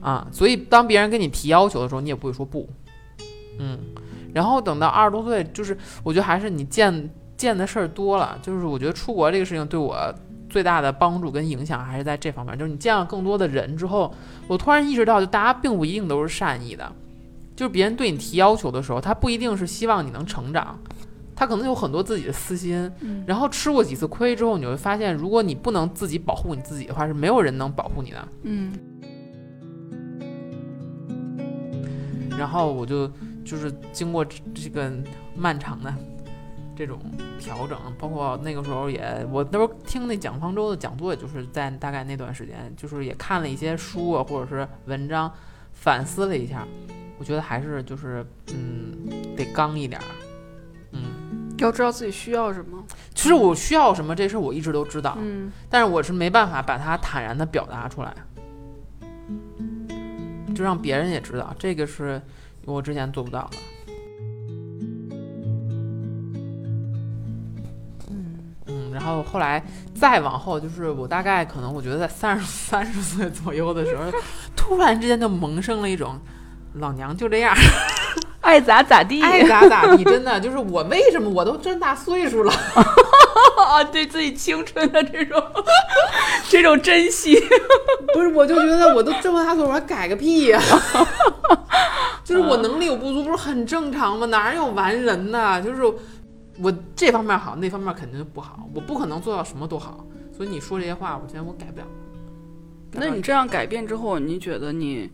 [0.00, 2.68] 啊，所以当别人跟你提要求的时候，你也不会说不，
[3.58, 3.78] 嗯。
[4.34, 9.96] 然后等到二十多岁，就是我觉得还是你见见的事儿多了，就是我觉得出国这个事情对我
[10.50, 14.14] 最大的帮助跟影响还是在这方面，就是你见了更多的人之后，
[14.46, 16.92] 我突然意识到，就大家并不一定都是善意的，
[17.56, 20.78] 就是别人对你提要求的时候，他不一定是希望你能成长。
[21.34, 28.28] 他可能有很多自己的私心，嗯然后吃过几次亏之后，你会发现，如果你不能自己保护你自己的话，是没有人能保护你的。
[28.42, 28.72] 嗯
[32.38, 33.10] 然后我就
[33.44, 34.90] 就是经过这这个
[35.36, 35.92] 漫长的
[36.76, 36.98] 这种
[37.40, 45.30] 调整，包括那个时候也，我那时候听那蒋方舟的讲座，也就是在大概那段时间，就是也看了一些书啊，或者是文章，
[45.72, 46.64] 反思了一下，
[47.18, 48.24] 我觉得还是就是
[48.54, 50.06] 嗯，得刚一点儿，
[50.92, 52.84] 嗯，要知道自己需要什么。
[53.12, 58.14] 其实我需要什么这事儿我一直都知道，嗯，但是我是没办法把它坦然的表达出来，
[60.58, 62.20] 就让别人也知道，这个是
[62.64, 63.56] 我之前做不到的。
[68.66, 74.10] 嗯，然后后来再往后，就是我大概可能我觉得在三十三十岁左右的时候，
[74.56, 76.18] 突然之间就萌生了一种
[76.74, 77.54] 老娘就这样，
[78.48, 79.20] 爱咋咋地。
[79.22, 82.52] 爱咋咋地，真的 就是我为什么我都这么大岁数了，
[83.66, 85.42] 啊， 对自己青春的这种
[86.48, 87.38] 这种珍惜。
[88.14, 90.58] 不是，我就觉得我都这么大岁数，我还改个屁呀、
[92.24, 94.24] 就是我能力有不足，不是很正常吗？
[94.26, 95.60] 哪有完人呢？
[95.60, 95.84] 就是
[96.58, 100.02] 我这方面好，那方面肯定就不好，我不可能做到什么都好。
[100.34, 101.86] 所以你说这些话，我觉得我改不了。
[102.92, 105.10] 那你这样改变之后，你觉得你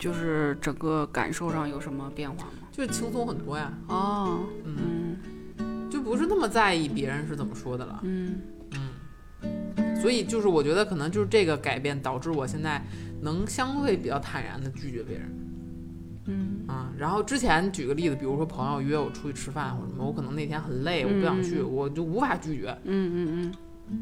[0.00, 2.52] 就是整个感受上有什么变化吗？
[2.72, 5.16] 就是轻松很多呀，哦，嗯，
[5.58, 8.00] 嗯就不是那么在意别人是怎么说的了。
[8.02, 8.40] 嗯
[8.72, 12.82] 嗯所以就是我觉得可能就是这个改变导致我现在
[13.20, 15.36] 能相对比较坦然的拒绝别人。
[16.24, 22.70] 嗯啊，然后之前举个例子，比如说朋友约我出去吃饭或者什么，我可能那天很累，我不想去，嗯我就无法拒绝。
[22.84, 23.54] 嗯嗯嗯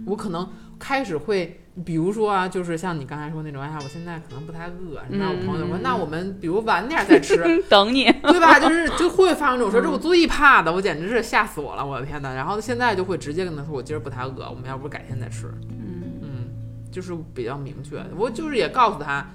[0.06, 0.48] 我可能
[0.78, 8.04] 开始会，比如说啊，就是像你刚才说那种，哎呀，我现在可能不太饿，然后我朋友就说，嗯嗯嗯那我们比如晚点再吃，嗯，等你。
[8.22, 8.58] 对吧？
[8.60, 12.34] 就是就会发生这种事儿，这嗯我最怕的，我简直是吓死我了，我的天呐！
[12.34, 15.46] 然后现在就会直接跟他说，我今儿不太饿，我们要不改天再吃。
[15.70, 16.28] 嗯嗯，
[16.90, 19.26] 就是比较明确，我就是也告诉他，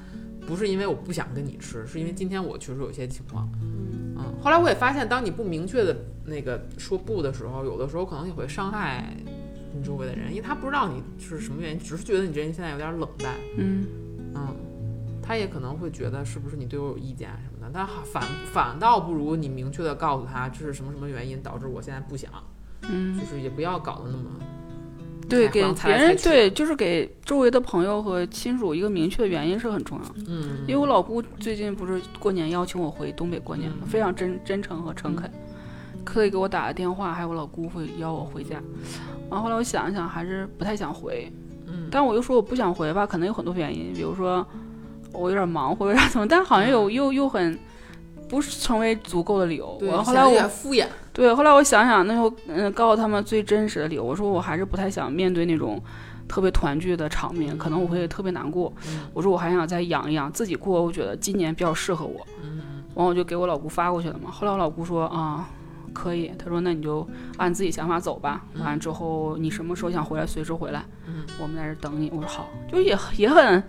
[0.46, 3.50] 不是因为我不想跟你吃，是因为今天我确实有些情况。
[3.62, 9.16] 嗯，后来我也发现，当你不明确的那个说不的时候，有的时候可能也会伤害
[9.76, 13.34] 你周围的人，因为他不知道你是什么原因，只是觉得你这人现在有点冷淡。
[13.58, 13.86] 嗯
[14.36, 14.56] 嗯，
[15.22, 22.32] 他也可能会觉得是不是你对我有意见啊什么的，但反反倒不如你明确的告诉他这是什么什么原因导致我现在不想，
[22.90, 24.24] 嗯，就是也不要搞得那么
[25.30, 30.16] 对，给别人对，就是给周围的朋友和亲属一个明确的原因是很重要的。
[30.28, 35.32] 嗯，因为我老姑最近不是过年邀请我回东北过年嘛，嗯非常真真诚和诚恳，
[36.04, 38.62] 可以给我打个电话，还有我老姑会邀我回家。
[39.30, 41.32] 然后后来我想一想，还是不太想回。
[41.68, 44.46] 嗯但我又说我不想回吧，可能有很多原因，比如说
[45.12, 47.58] 我有点忙或者啥什么，但好像有又又很
[48.28, 49.76] 不是成为足够的理由。
[49.80, 54.04] 对，我后来我敷衍，对，后来我想想，那就嗯告诉他们最真实的理由。
[54.04, 55.82] 我说我还是不太想面对那种
[56.28, 58.72] 特别团聚的场面，可能我会特别难过。
[58.88, 62.26] 嗯我说我还想再养一养自己过，我觉得今年比较适合我。
[62.44, 62.62] 嗯
[62.96, 64.30] 完我就给我老姑发过去了嘛。
[64.30, 65.48] 后来我老姑说啊，
[65.94, 68.46] 可以，他说那你就按自己想法走吧。
[68.54, 72.10] 嗯完了之后你什么时候想回来，随时回来，嗯我们在这儿等你。
[72.12, 73.64] 我说好，就也也很。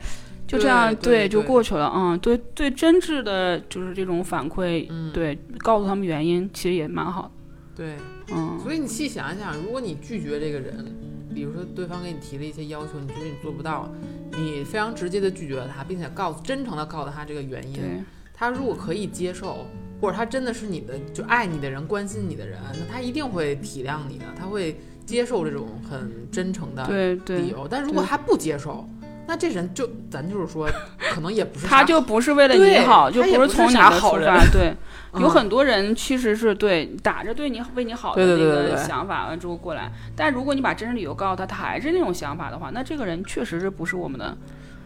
[0.47, 1.91] 就这样，对就过去了。
[1.97, 7.31] 嗯，对对，真挚的就是这种反馈，嗯，对，告诉他们原因，其实也蛮好的。
[7.75, 7.97] 对，
[8.31, 10.95] 嗯，所以你细想一想，如果你拒绝这个人，
[11.35, 13.91] 比如说对方给你提了一些要求，你觉得你做不到，
[14.37, 19.67] 你非常直接的拒绝了他，并且告诉真诚的告诉他这个原因，对，他如果可以接受，
[20.01, 26.87] 或者他真的是你的就爱你的人、关心你的人，那他一定会体谅你的，他会接受这种很真诚的
[27.27, 27.67] 理由。
[27.69, 28.87] 但如果对他不接受，
[29.27, 30.69] 那这人就咱就是说，
[31.13, 34.39] 可能也不是 他就不是为了你好，就不是是从你的出发。
[34.53, 34.75] 对，
[35.19, 44.37] 有嗯很多人其实是对打着对你为你好的那个想法完之后过来，但如果你把真实理由告诉他，他还是那种想法的话，那这个人确实是不是我们的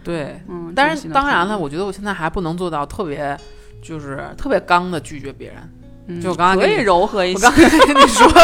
[0.04, 0.40] 对。
[0.48, 0.72] 嗯。
[0.72, 3.36] 但是当然了，，我觉得我现在还不能做到特别，
[3.82, 5.56] 就是特别刚的拒绝别人。
[6.10, 7.68] 嗯就我刚刚可以柔和一些我刚。
[7.68, 8.40] 才跟你说的，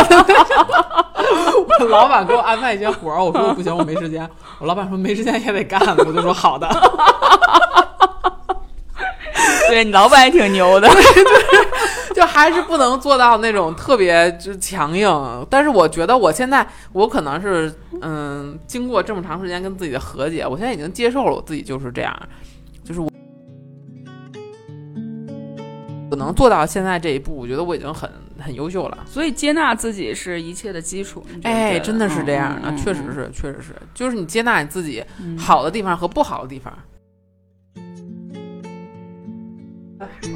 [1.80, 4.28] 我老板给我安排一些活儿，我说不行，我没时间。
[4.58, 6.68] 我老板说没时间也得干，我就说好的。
[9.70, 10.88] 对你老板也挺牛的。
[12.14, 22.14] 就还是不能做到那种特别就是强硬，但是我觉得我现在我可能是嗯，经过这么长时间跟自己的和解，我现在已经接受了我自己就是这样，
[22.84, 23.10] 就是我
[26.14, 28.98] 我能做到现在这一步，我觉得我已经很很优秀了。
[29.04, 31.26] 所以接纳自己是一切的基础。
[31.42, 36.72] 哎，真的是这样的，嗯嗯确实是，确实是，就是你接纳你自己嗯好的地方和不好的地方。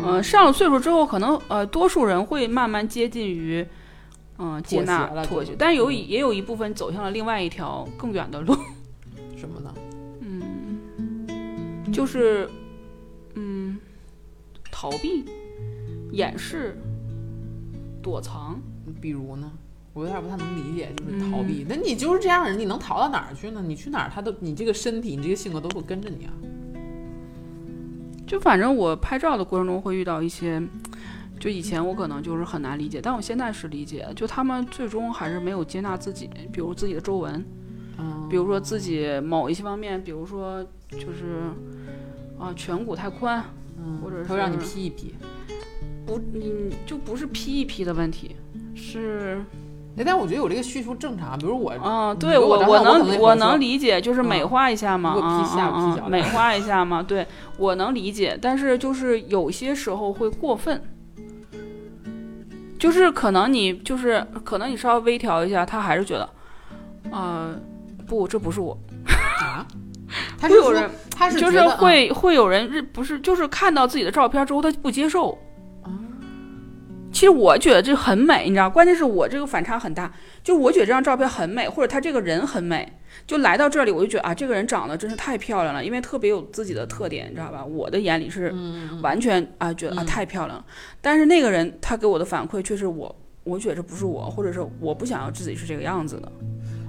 [0.03, 3.65] 呃，上了岁数之后，可能呃，多数人会慢慢接近于，
[4.39, 8.53] 嗯、接纳了妥协就，但有一也有一部分走向了另外一条更远的路，
[9.37, 9.73] 什么呢？
[10.27, 12.49] 嗯，就是，
[13.35, 13.79] 嗯，
[14.71, 15.25] 逃避、
[16.13, 16.77] 掩饰、
[18.03, 18.61] 躲藏，
[19.01, 19.51] 比如呢？
[19.95, 21.67] 我有点不太能理解，就是逃避。
[21.69, 23.61] 那你就是这样的人，你能逃到哪儿去呢？
[23.67, 26.33] 你去哪儿，他都你这个身体，你这个性格都会跟着你啊。
[28.25, 30.63] 就反正我拍照的过程中会遇到一些，
[31.41, 34.07] 就以前我可能就是很难理解，但我现在是理解。
[34.15, 37.45] 就他们最终还是没有接纳自己，比如自己的皱纹，
[37.99, 41.51] 嗯，比如说自己某一些方面，比如说就是
[42.39, 43.43] 啊颧骨太宽，
[43.79, 45.15] 嗯或者他会让你是 P 一 P。
[46.09, 48.35] 不，嗯就不是 P 一 P 的问题，
[48.75, 49.45] 是
[49.99, 55.15] 哎，但我觉得我这个叙述正常，比如我，嗯，对我我能能我能理解，就是美嗯化一下嘛，
[56.09, 57.27] 美化一下嘛，对
[57.59, 60.83] 我能理解，但是就是有些时候会过分，
[62.79, 66.31] 就是可能你就是可能你稍微微调一下，他还是觉得，
[67.11, 67.55] 呃，
[68.07, 68.79] 不，这不是我，
[69.43, 69.67] 啊，
[70.41, 75.37] 他是说会有人他是就是会会有人是不是就是看到自己的照片之后他不接受。
[77.09, 80.13] 啊其实我觉得这很美，你知道，关键是我这个反差很大，
[80.45, 82.93] 就我觉得这张照片很美，或者他这个人很美，
[83.27, 87.65] 就来到这里我就觉得啊，这个人长得真是太漂亮了，因为特别有自己的特点，你知道吧？
[87.65, 90.65] 我的眼里是嗯完全啊觉得啊嗯太漂亮了，
[91.01, 96.31] 但是那个人他给我的反馈却是我，我觉得这不是我，或者是我不想要自己是这个样子的。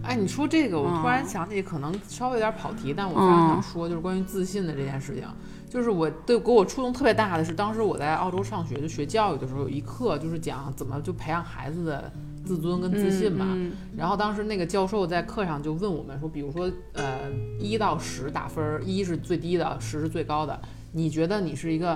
[0.09, 5.23] 哎，你说这个，我突然嗯想起，可能稍微有点跑题，但我非常想说，就是关于自信的这件事情。
[5.69, 12.11] 就是我对给我触动特别大的是，当时我在澳洲上学，就学教育的时候，有一课就是讲怎么就培养孩子的
[12.43, 13.45] 自尊跟自信嘛。
[13.49, 20.59] 嗯然后当时那个教授在课上就问我们说，比如说，呃，一到十打分儿，一是最低的，十是最高的，
[20.91, 21.95] 你觉得你是一个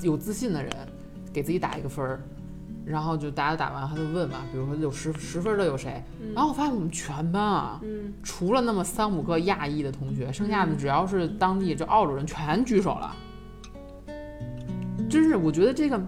[0.00, 0.72] 有自信的人，
[1.30, 2.22] 给自己打一个分儿。
[2.86, 6.02] 然后就大家打完，他就问嘛，比如说有十十分的有谁？
[6.34, 13.16] 然后我发现我们全班啊，嗯除了那么三五个亚裔的同学，剩下的只要是当地就澳洲人全举手了。
[15.08, 15.98] 真是，我觉得这个，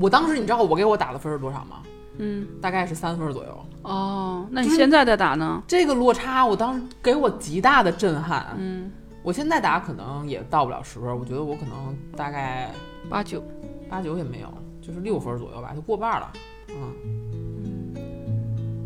[0.00, 1.82] 我当时你知道我给我打的分是多少吗？
[2.16, 3.64] 嗯大概是三分左右。
[3.82, 5.62] 哦，那你现在在打呢？
[5.66, 8.56] 这个落差，我当时给我极大的震撼。
[8.58, 8.90] 嗯，
[9.22, 12.70] 我现在打可能也到不了十分，我觉得我可能大概
[13.10, 13.42] 八九。
[13.90, 14.52] 八九也没有，
[14.88, 16.32] 就是六分左右吧，就过半了。
[16.70, 17.94] 嗯，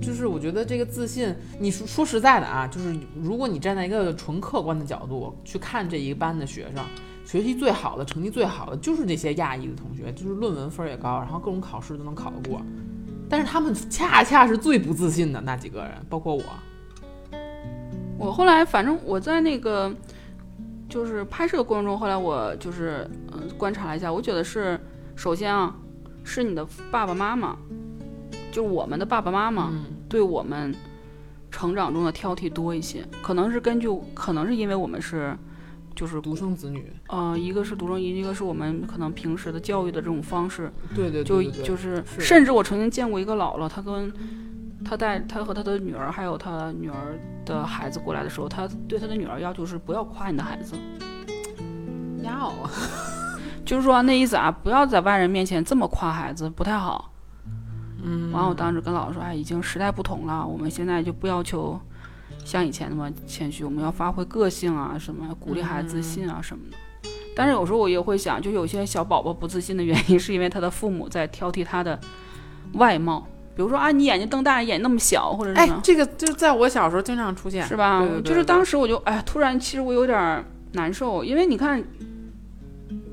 [0.03, 6.85] 就是我觉得这个自信，你说说实在的啊，就是如果你站在一个纯客观的角度去看这一班的学生，
[7.25, 12.61] 学习最好的、成绩最好的就是那些亚裔的同学，就是论文分也高，然后各种考试都能考得过。
[13.29, 16.43] 但是他们恰恰是最不自信的那几个人，包括我。
[18.19, 19.93] 我后来反正我在那个
[20.89, 24.79] 就是拍摄的过程中，后来我就是嗯、观察了一下，我觉得是
[25.17, 25.75] 首先啊，
[26.25, 27.57] 是你的爸爸妈妈，
[28.51, 29.85] 就是我们的爸爸妈妈嗯。
[30.09, 30.75] 对我们
[31.51, 35.35] 成长中的挑剔多一些，可能是根据可能是因为我们是
[35.97, 42.05] 就是独生子女，呃一个是独生一，一个是我们可能平时的教育的这种方式，对对就对对对就是。
[42.07, 44.13] 是甚至我曾经见过一个姥姥，她跟
[44.85, 50.75] 她带她和她的女儿还有她女儿的孩子过来的时候，她对她的女儿要求是不要夸你的孩子，
[52.23, 52.53] 要
[53.65, 57.13] 就是说那意思啊，不要在外人面前这么夸孩子，不太好。
[58.05, 61.81] 嗯，完，我当时跟老师说，哎，已经时代不同了，我们现在就不要求
[62.45, 66.77] 像以前那么谦虚，我们要发挥个性啊，什么鼓励孩子自信啊什么的。
[67.37, 71.99] 但是有时候我也会想，就有些小宝宝不自信的原因，是因为他的父母在挑剔他的
[72.75, 78.01] 外貌，比如说啊，你眼睛瞪大，眼睛那么小，或者什么，，哎这个就在我小时候经常出现，是吧？
[78.01, 81.83] 对对对对就是当时我就哎，突然其实我有点难受，因为你看，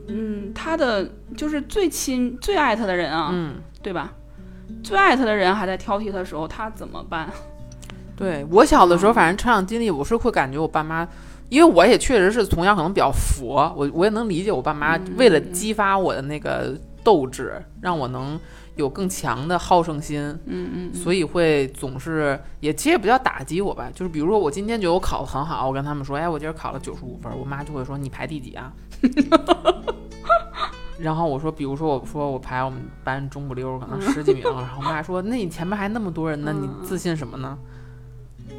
[0.10, 3.56] 嗯，他的就是最亲最爱他的人啊，嗯。
[3.82, 4.12] 对吧？
[4.84, 7.30] 最爱他的人还在挑剔他的时候，他怎么办？
[8.18, 11.08] 对我小的时候，嗯反正成长经历，我是会感觉我爸妈，
[11.48, 18.38] 因为我也确实是从小可能比较佛，我我也能理解我爸妈嗯为了激发我的那个斗志，让我能
[18.76, 28.74] 有更强的好胜心，嗯嗯所以会总是也其实也不叫打击我吧，就是比如说我今天觉得我考得很好，我跟他们说，哎，我今儿考了九十五分，我妈就会说你排第几啊？
[31.00, 37.58] 然后我说，比如说我说我排我们班中不溜儿，可能十几名，然后我妈说，那你前面还那么多人呢，你自信什么呢？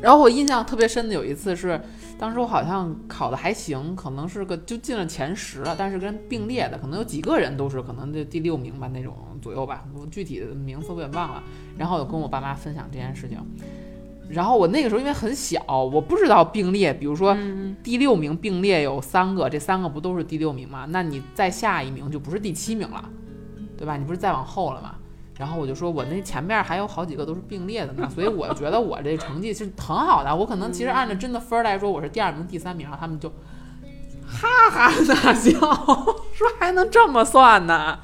[0.00, 1.78] 然后我印象特别深的有一次是，
[2.18, 11.42] 当时我好像考的还行，可能是个就进了前十了，但是跟并列的可能有几个人都是可能就第六名吧那种左右吧，我具体的名次我也忘了。
[11.76, 13.38] 然后我跟我爸妈分享这件事情，
[14.30, 20.86] 然后我那个时候因为很小，我不知道并列，比如说嗯第六名并列有三个，这三个不都是第六名吗？
[20.90, 23.04] 那你再下一名就不是第七名了，
[23.76, 23.96] 对吧？
[23.96, 24.94] 你不是再往后了吗？
[25.36, 30.36] 然后我就说，我那前面还有好几个都是并列的呢， 所以我觉得我这成绩是很好的。
[30.36, 33.30] 我可能其实按照真的分儿来说，我是第二名、第三名，然后他们就
[34.26, 38.00] 哈哈大笑，说还能这么算呢？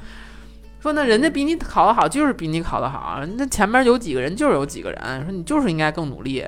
[0.87, 6.45] 说那人家比你考得好，就是比你考得好，那前面有几个人就是有几个人，说你就是应该更努力。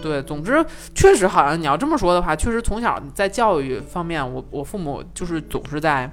[0.00, 0.64] 对，总之
[0.94, 6.10] 确实好像你要这么说的话，确实从小在教育方面，我我父母就是总是在。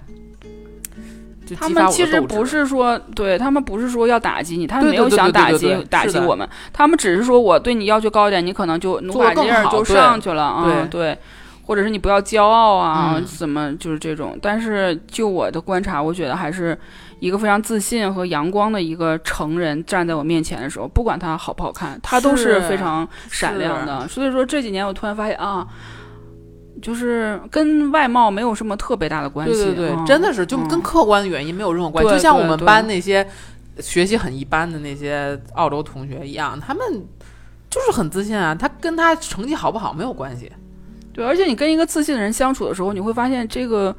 [1.45, 11.17] 就他激发我的们其实不是说，对他们不是说要打击你，他们对没有想打击打击我们，他们只是说我对你要求高一点，你可能就努把劲儿就上去了啊，对对，
[11.67, 14.39] 或者是你不要骄傲啊，嗯怎么就是这种。
[14.41, 16.75] 但是就我的观察，我觉得还是
[17.19, 24.07] 一个非常自信和阳光的一个成人站在我面前的时候，不管他好不好看，他都是是非常闪亮的。
[24.07, 25.67] 所以说这几年我突然发现啊。
[26.79, 32.09] 就是跟外貌没有什么特别大的关系，对对对，嗯真的是就嗯跟客观的原因没有任何关系。
[32.11, 33.27] 对就像我们班那些
[33.79, 36.83] 学习很一般的那些澳洲同学一样，他们
[37.67, 40.51] 就是很自信啊，他跟他成绩好不好没有关系。
[41.17, 43.93] 对，而且你跟一个自信的人相处的时候，你会发现这个，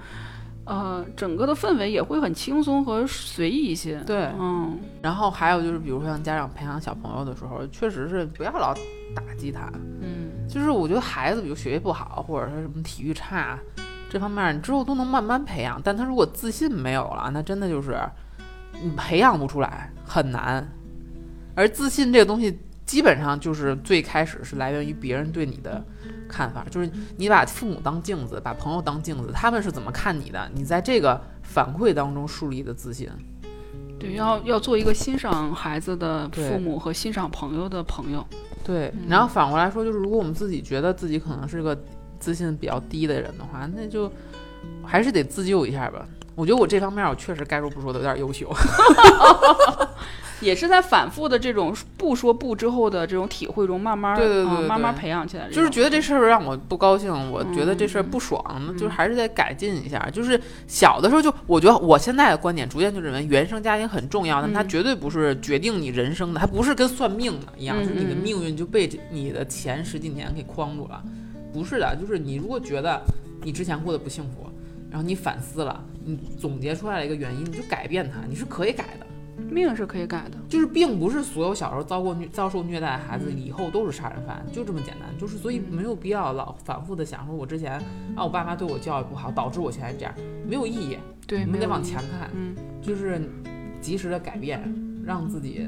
[0.64, 4.00] 呃，整个的氛围也会很轻松和随意一些。
[4.06, 8.72] 对嗯，然后还有就是，比如说像家长培养小朋友的时候，确实是不要老
[9.16, 9.68] 打击他。
[10.00, 13.58] 嗯，就是我觉得孩子，比如学习不好，或者是什么体育差，
[14.08, 15.80] 这方面你之后都能慢慢培养。
[15.82, 17.98] 但他如果自信没有了，那真的就是
[18.80, 20.64] 你培养不出来，很难。
[21.56, 22.56] 而自信这个东西，
[22.88, 25.84] 基本上就是最开始是来源于别人对你的
[26.26, 33.06] 看法，就是你把父母当镜子，把朋友当镜子，他们是怎么看你的，你在这个反馈当中树立的自信。
[34.00, 38.26] 对，要要做一个欣赏孩子的父母和欣赏朋友的朋友。
[38.64, 41.78] 对，嗯然后反过来说，就是如果我们自己觉得自己可能是个
[42.18, 44.10] 自信比较低的人的话，那就
[44.82, 46.06] 还是得自救一下吧。
[46.38, 48.48] 我觉得我这方面我确实该说不说的有点优秀。
[50.40, 55.50] 也是在反复的这种不说不之后的这种体会中，慢慢对对对慢慢对培养起来。
[55.50, 60.08] 就是觉得这事儿让我不高兴，我觉得这事儿嗯不爽，那就是还是得改进一下。
[60.12, 71.02] 就是小的时候就，我觉得我现在的观点逐渐就认为原生家庭很重要，但它嗯绝对不是决定你人生的，它不是跟算命的一样，嗯就是你的嗯命运就被你的前十几年给框住了。
[71.52, 73.02] 不是的，就是你如果觉得
[73.42, 74.46] 你之前过得不幸福，
[74.88, 79.06] 然后你反思了，你总结出来了一个原因，你就改变它，你是可以改的。
[79.50, 80.38] 命是可以改的。
[80.48, 85.08] 就是并不是所有小时候遭过虐遭受虐待的孩子嗯以后都是杀人犯，就这么简单。
[85.18, 87.74] 就是所以没有必要老反复的想说，我之前
[88.16, 90.14] 啊我爸妈对我教育不好，导致我现在这样，
[90.46, 90.98] 没有意义。
[91.26, 93.20] 对，你们得往前看，嗯，就是
[93.80, 94.60] 及时的改变，
[95.04, 95.66] 让自己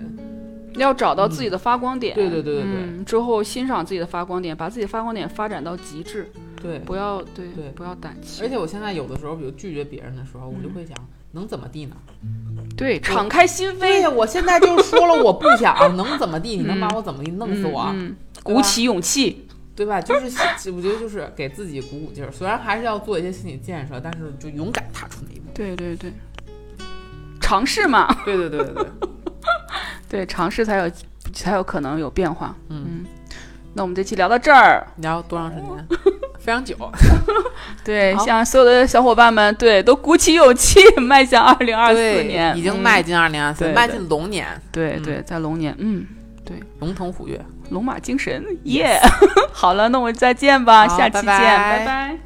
[0.75, 2.15] 要找到自己的发光点。
[2.15, 6.31] 对对对对对嗯，之后欣赏自己的发光点，把自己的发光点发展到极致，
[6.63, 6.79] 对。
[6.81, 8.45] 不要对对不要胆怯。
[8.45, 10.97] 而且我现在有的时候，比如拒绝别人的时候，我就嗯会想，
[11.33, 11.97] 能怎么地呢？
[12.77, 16.57] 对，敞开心扉，对呀，我现在就说了我不想， 能怎么地？
[16.57, 17.31] 你能把我怎么地？
[17.33, 17.95] 弄死我？
[18.43, 19.47] 鼓起勇气。
[19.77, 19.99] 对吧？
[19.99, 25.51] 就是我觉得就是给自己鼓鼓劲儿，虽然还是要做一些心理建设，但是就勇敢踏出那一步。
[25.55, 26.13] 对对对，
[27.41, 28.85] 尝试嘛，对对对对对，
[30.07, 30.91] 对，尝试才有
[31.33, 32.55] 才有可能有变化。
[32.69, 33.07] 嗯，
[33.73, 35.87] 那我们这期聊到这儿，聊多长时间？
[36.41, 36.75] 非常久。
[37.85, 38.25] 对，好。
[38.25, 42.81] 向所有的小伙伴们，对，都鼓起勇气，迈向二零二四，年，已经嗯。
[42.81, 46.07] 迈进二零二四，迈进龙年，嗯对对，在龙年，嗯，
[46.45, 47.41] 对龙腾虎跃。
[47.71, 48.99] 龙马精神，耶！
[49.53, 52.19] 好了，那我们再见吧，下期见，拜拜